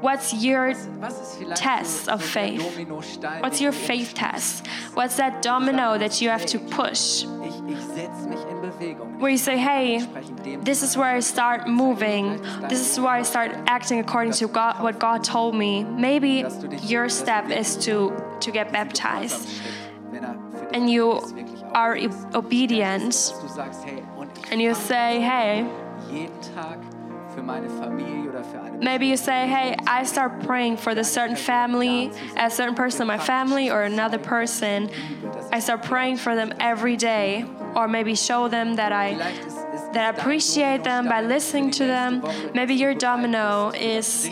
[0.00, 0.74] what's your
[1.54, 2.60] Test of faith?
[3.40, 4.66] What's your faith test?
[4.94, 7.24] What's that domino that you have to push?
[7.24, 10.06] Where you say, hey,
[10.62, 12.42] this is where I start moving.
[12.68, 15.84] This is where I start acting according to God, what God told me.
[15.84, 16.44] Maybe
[16.82, 19.48] your step is to, to get baptized
[20.72, 21.20] and you
[21.72, 21.96] are
[22.34, 23.34] obedient
[24.50, 25.68] and you say, hey,
[28.80, 33.08] maybe you say, hey, I start praying for this certain family, a certain person in
[33.08, 34.90] my family or another person.
[35.52, 37.44] I start praying for them every day,
[37.74, 39.14] or maybe show them that I
[39.92, 42.22] that I appreciate them by listening to them.
[42.54, 44.30] Maybe your domino is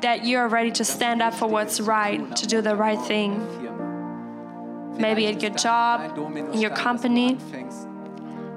[0.00, 3.32] that you're ready to stand up for what's right, to do the right thing.
[4.98, 6.18] Maybe at your job,
[6.52, 7.38] in your company.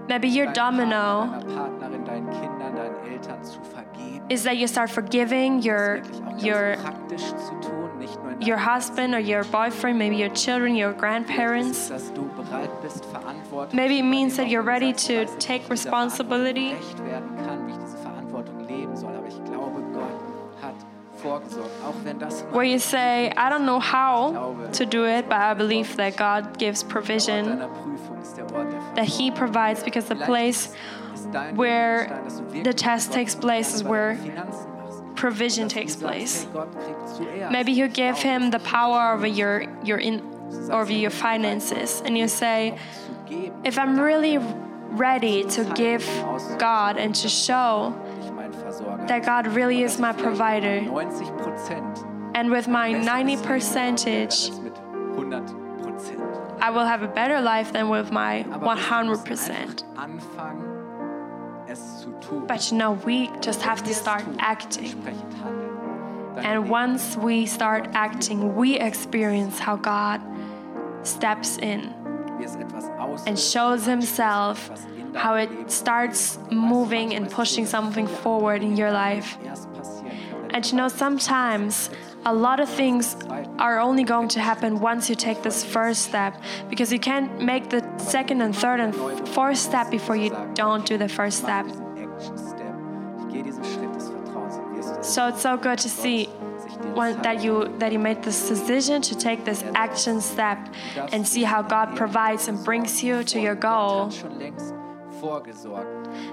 [0.07, 1.43] Maybe your domino
[4.29, 6.01] is that you start forgiving your
[6.37, 6.77] your
[8.39, 11.89] your husband or your boyfriend, maybe your children, your grandparents.
[13.73, 16.73] Maybe it means that you're ready to take responsibility.
[22.51, 26.59] Where you say, I don't know how to do it, but I believe that God
[26.59, 27.59] gives provision,
[28.95, 30.75] that He provides, because the place
[31.55, 32.23] where
[32.63, 34.17] the test takes place is where
[35.15, 36.47] provision takes place.
[37.51, 40.21] Maybe you give Him the power over your your in
[40.71, 42.77] over your finances, and you say,
[43.63, 44.37] if I'm really
[44.91, 46.05] ready to give
[46.57, 47.93] God and to show
[49.07, 50.77] that God really is my provider,
[52.33, 54.77] and with my 90 Leben percentage, als mit
[55.15, 56.37] 100 Prozent.
[56.59, 59.83] I will have a better life than with my Aber wir müssen 100%.
[59.95, 60.76] einfach
[62.47, 64.85] But you know, we just have to Wenn wir es start acting.
[64.85, 65.69] entsprechend handeln,
[66.35, 70.21] dann And once we start acting, we experience how God
[71.03, 71.93] steps in
[72.37, 74.69] wir es etwas auslösen, and shows Himself
[75.15, 79.37] how it starts moving and pushing something forward in your life.
[79.45, 81.89] erst passieren können, wenn And you know, sometimes
[82.25, 83.15] a lot of things
[83.59, 87.69] are only going to happen once you take this first step because you can't make
[87.69, 88.93] the second and third and
[89.29, 91.65] fourth step before you don't do the first step.
[95.01, 96.25] So it's so good to see
[96.93, 100.59] when, that you that you made this decision to take this action step
[101.11, 104.11] and see how God provides and brings you to your goal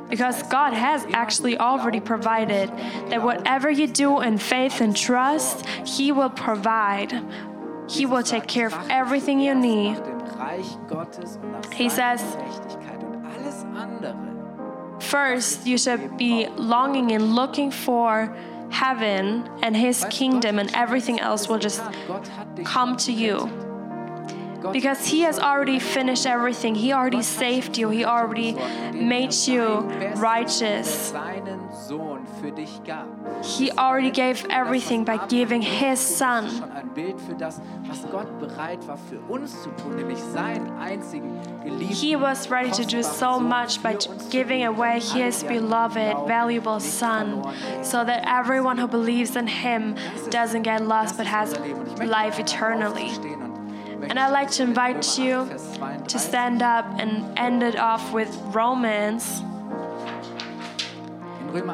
[0.08, 2.68] because God has actually already provided
[3.10, 7.12] that whatever you do in faith and trust, He will provide.
[7.88, 10.00] He will take care of everything you need.
[11.72, 12.36] He says-.
[15.00, 18.34] First, you should be longing and looking for
[18.70, 21.82] heaven and His kingdom, and everything else will just
[22.64, 23.63] come to you.
[24.72, 26.74] Because He has already finished everything.
[26.74, 27.90] He already saved you.
[27.90, 28.52] He already
[28.92, 29.80] made you
[30.16, 31.12] righteous.
[31.12, 33.06] seinen Sohn für dich gab.
[33.42, 36.48] He already gave everything by giving His Son.
[36.48, 40.70] Schon ein Bild für das, was Gott bereit war für uns zu tun, nämlich seinen
[40.78, 41.94] einzigen geliebten.
[41.94, 43.96] He was ready to do so much by
[44.30, 47.42] giving away His beloved, valuable Son,
[47.82, 49.94] so that everyone who believes in Him
[50.30, 51.54] doesn't get lost but has
[51.98, 53.10] life eternally.
[54.08, 55.48] And I'd like to invite you
[56.08, 59.42] to stand up and end it off with Romans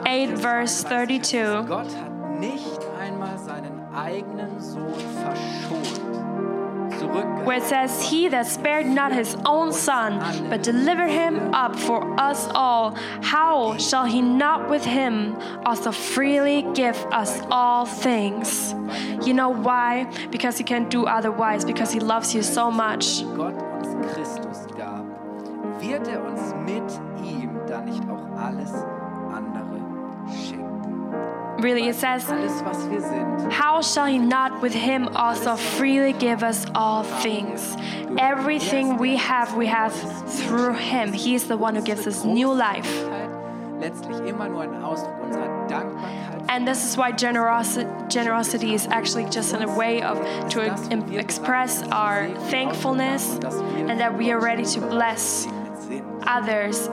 [0.06, 1.64] 8, verse 32.
[7.06, 12.18] Where it says, He that spared not his own son, but delivered him up for
[12.20, 18.74] us all, how shall he not with him also freely give us all things?
[19.26, 20.10] You know why?
[20.30, 23.22] Because he can't do otherwise, because he loves you so much.
[23.36, 25.04] Gott uns Christus gab,
[25.80, 28.72] wird er uns mit ihm dann nicht auch alles.
[31.60, 32.24] Really, it says,
[33.52, 37.76] How shall he not with him also freely give us all things?
[38.18, 39.92] Everything we have, we have
[40.30, 41.12] through him.
[41.12, 42.88] He is the one who gives us new life.
[46.48, 50.18] And this is why generosity, generosity is actually just in a way of
[50.50, 55.46] to express our thankfulness and that we are ready to bless
[56.22, 56.88] others.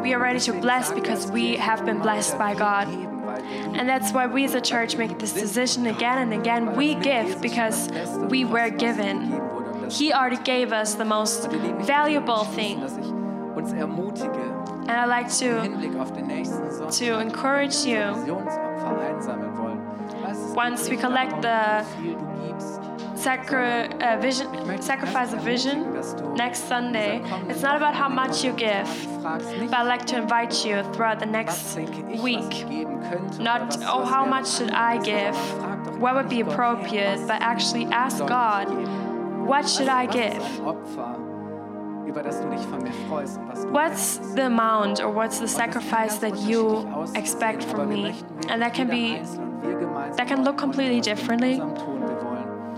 [0.00, 3.11] We are ready to bless because we have been blessed by God.
[3.78, 6.74] And that's why we as a church make this decision again and again.
[6.76, 7.88] We give because
[8.28, 9.40] we were given.
[9.90, 12.80] He already gave us the most valuable thing.
[14.88, 15.60] And I'd like to,
[16.90, 18.00] to encourage you
[20.54, 21.84] Once we collect the-
[23.22, 24.48] sacri- uh, vision,
[24.82, 25.78] sacrifice of vision
[26.34, 27.20] next Sunday.
[27.48, 28.88] It's not about how much you give,
[29.22, 32.66] but I'd like to invite you throughout the next week.
[33.38, 35.36] Not, oh, how much should I give?
[36.00, 37.18] What would be appropriate?
[37.26, 38.66] But actually ask God,
[39.46, 40.42] what should I give?
[43.70, 48.14] What's the amount or what's the sacrifice that you expect from me?
[48.48, 49.18] And that can be,
[50.16, 51.60] that can look completely differently,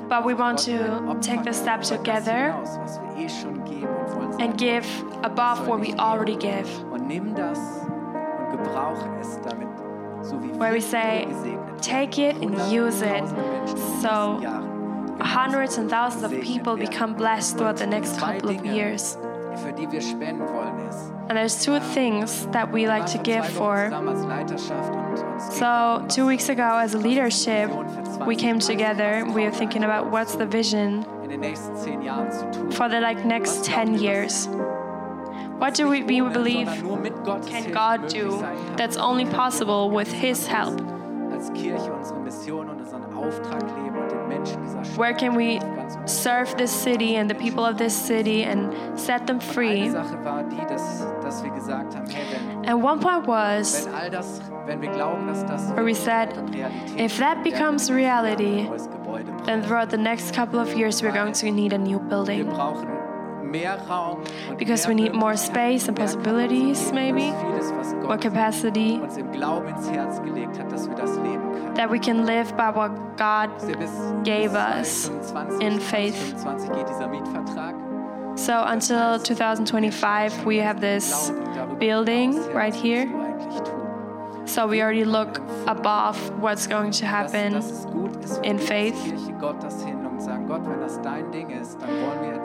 [0.09, 2.55] but we want to take the step together
[4.39, 4.87] and give
[5.23, 6.69] above what we already give.
[10.59, 11.27] Where we say,
[11.81, 13.27] take it and use it
[14.01, 14.41] so
[15.21, 19.17] hundreds and thousands of people become blessed throughout the next couple of years.
[21.29, 23.91] And there's two things that we like to give for.
[25.53, 27.71] So, two weeks ago, as a leadership,
[28.27, 29.25] we came together.
[29.25, 31.03] We were thinking about what's the vision
[32.73, 34.49] for the like next 10 years.
[35.59, 36.67] What do we, we believe
[37.47, 38.39] can God do
[38.77, 40.94] that's only possible with His help?
[41.35, 45.37] Als Kirche unsere Mission und unseren Auftrag leben und den Menschen dieser Stadt Where can
[45.37, 45.59] we
[46.07, 49.91] serve this city and the people of this city and set them Eine free?
[49.91, 53.95] Sache war die, dass, dass wir gesagt haben, hey, wenn, And one point was wenn
[53.95, 58.61] all das, wenn wir glauben, dass das where we said, Realität if that becomes reality,
[58.61, 59.45] ein neues Gebäude brauchen.
[59.47, 62.47] then throughout the next couple of years, we're going to need a new Wir building.
[62.47, 63.04] brauchen Raum und
[64.59, 67.33] Because we need more space and possibilities, maybe,
[68.03, 71.75] more capacity, uns im Glauben ins Herz gelegt hat, dass wir das leben können.
[71.75, 73.91] that we can live by what God Dass wir bis,
[74.25, 75.11] gave us
[75.61, 76.15] in faith.
[76.43, 77.75] 2025 geht dieser Mietvertrag.
[78.37, 81.33] So until 2025, we have this
[81.79, 83.07] building right here.
[83.07, 84.47] du eigentlich tun.
[84.47, 87.55] So we already look above what's going to happen.
[87.55, 88.95] dass es gut ist, wenn in faith.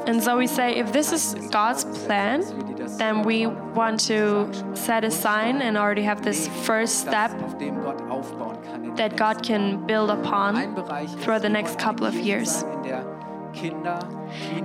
[0.07, 3.47] And so we say, if this is God's plan, dass wir dir das then we
[3.75, 8.01] want to set a sign and already have this first step das, auf dem Gott
[8.09, 8.83] aufbauen kann.
[8.83, 10.75] in den that God can build upon
[11.21, 12.61] throughout the next couple of years.
[12.61, 13.05] sein, in der
[13.53, 13.99] Kinder,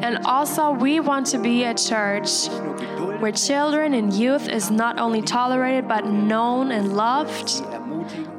[0.03, 4.47] And also, we want to be a church nicht nur geduldet where children and youth
[4.49, 7.63] is not only tolerated but known and loved,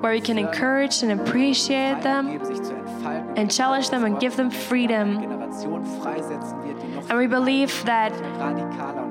[0.01, 2.39] where we can encourage and appreciate them
[3.35, 5.17] and challenge them and give them freedom.
[7.07, 8.13] And we believe that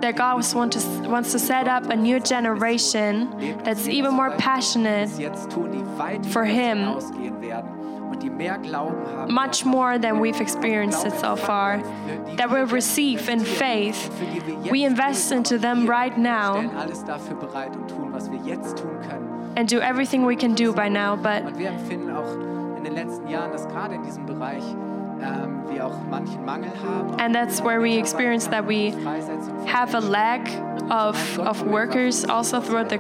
[0.00, 4.30] that God was want to, wants to set up a new generation that's even more
[4.36, 5.08] passionate,
[6.26, 6.98] for him.
[9.28, 11.82] much more than we've experienced it so far,
[12.36, 14.10] that we'll receive in faith.
[14.70, 16.58] We invest into them right now
[19.56, 21.16] and do everything we can do by now.
[21.16, 21.44] But
[22.86, 24.62] Und wir empfinden auch in den letzten Jahren, dass gerade in diesem Bereich
[25.20, 27.14] ähm, wir auch manchen Mangel haben.
[27.20, 28.92] and that's where we experience that we
[29.66, 30.48] have a lack
[30.90, 32.98] of, of workers also throughout the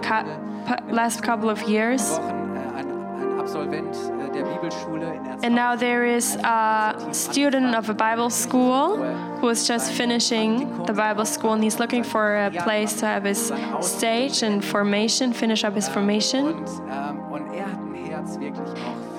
[0.90, 2.18] last couple of years.
[2.18, 5.20] Äh, ein, ein Absolvent äh, der Bibelschule.
[5.42, 8.96] And now there is a student of a Bible school
[9.40, 13.24] who is just finishing the Bible school and he's looking for a place to have
[13.24, 16.64] his stage and formation, finish up his formation.
[16.88, 17.13] Ähm,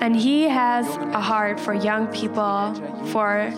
[0.00, 2.74] And he has a heart for young people,
[3.06, 3.52] for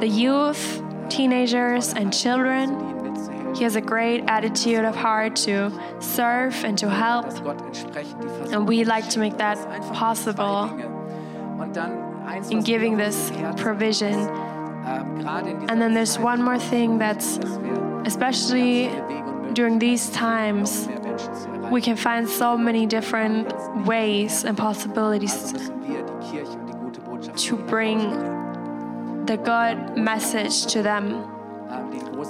[0.00, 2.94] the youth, teenagers, and children.
[3.54, 5.70] He has a great attitude of heart to
[6.00, 7.26] serve and to help.
[8.52, 9.58] And we like to make that
[9.92, 10.70] possible
[12.50, 14.14] in giving this provision.
[14.84, 17.38] And then there's one more thing that's
[18.04, 18.90] especially
[19.54, 20.88] during these times,
[21.70, 23.52] we can find so many different
[23.86, 25.52] ways and possibilities
[27.36, 27.98] to bring
[29.26, 31.30] the good message to them,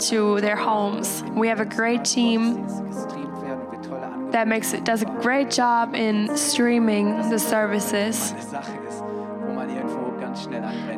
[0.00, 1.22] to their homes.
[1.34, 2.66] We have a great team
[4.30, 8.34] that makes it does a great job in streaming the services.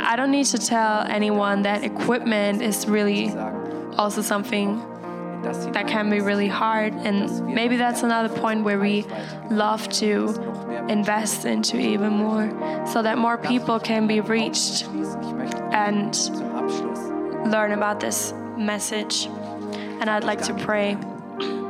[0.00, 3.34] I don't need to tell anyone that equipment is really
[3.98, 4.82] also something
[5.72, 9.04] that can be really hard and maybe that's another point where we
[9.50, 10.34] love to
[10.88, 12.50] invest into even more
[12.86, 15.22] so that more people can be reached schließen.
[15.22, 16.14] Ich möchte and
[17.50, 19.28] learn about this message.
[20.00, 20.96] And I'd like to pray.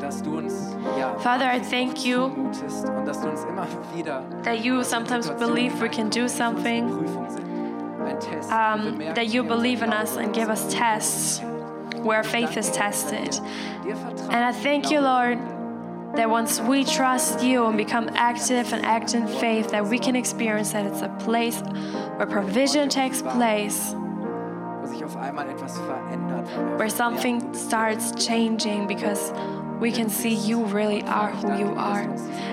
[0.01, 4.23] Dass du uns ja, Father I thank you zumutest und dass du uns immer wieder
[4.45, 7.47] that you sometimes believe we can do something Prüfung sind.
[8.07, 11.43] Ein Test, wo wir um, that you believe in us and give us tests
[12.07, 13.35] where faith is tested
[14.31, 15.39] And I thank you, Lord,
[16.17, 20.17] that once we trust you and become active and act in faith, that we can
[20.17, 21.61] experience that it's a place
[22.17, 23.95] where provision takes place,
[26.79, 29.33] where something starts changing because
[29.81, 32.03] we can see you really are who you are.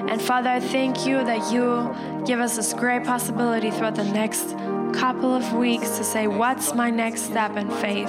[0.10, 1.95] And Father, I thank you that you
[2.26, 4.56] give us this great possibility throughout the next
[4.94, 8.08] couple of weeks to say, What's my next step in faith?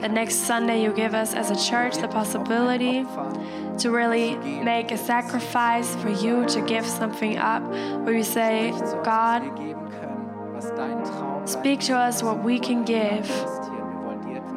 [0.00, 3.04] The next Sunday, you give us as a church the possibility
[3.78, 7.62] to really make a sacrifice for you to give something up
[8.04, 8.70] where you say
[9.04, 9.42] god
[11.46, 13.28] speak to us what we can give.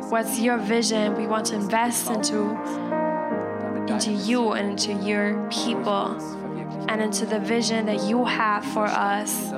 [0.09, 1.15] What's your vision?
[1.15, 2.49] We want to invest into
[3.88, 6.15] into you and into your people
[6.88, 9.51] and into the vision that you have for us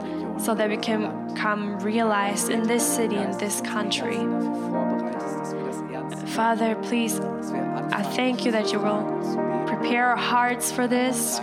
[0.44, 4.18] so that we can come realized in this city in this country
[6.28, 7.20] father please
[7.94, 9.22] i thank you that you will
[9.82, 11.40] prepare our hearts for this,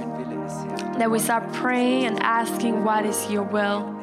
[0.98, 3.94] that we start praying and asking, What is your will?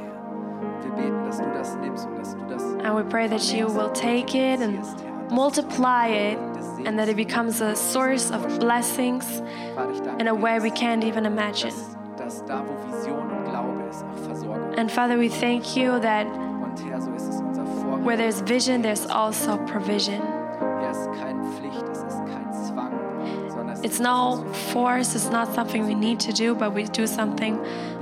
[2.84, 4.84] And we pray that you will take it and
[5.32, 6.38] multiply it,
[6.86, 9.26] and that it becomes a source of blessings
[10.20, 11.74] in a way we can't even imagine.
[14.78, 18.06] And Father, we thank you that Und Herr, so ist es unser Vorrecht.
[18.06, 20.22] where there's vision, there's also provision.
[20.82, 22.92] Ja, es ist keine Pflicht, es ist kein Zwang,
[23.50, 26.54] sondern es It's no etwas, was wir force, it's not something we need to do,
[26.56, 27.58] but we do something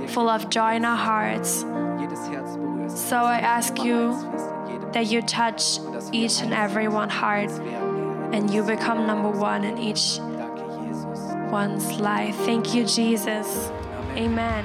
[0.08, 1.64] full of joy in our hearts.
[2.00, 3.08] jedes Herz berührst.
[3.08, 5.80] So I ask you Nummer eins wirst in jedem that you touch
[6.12, 8.32] each and every one heart Herz werden, Herr.
[8.32, 10.18] and you become number one in each
[11.50, 12.34] one's life.
[12.44, 13.70] Thank you, Jesus.
[14.16, 14.64] Amen.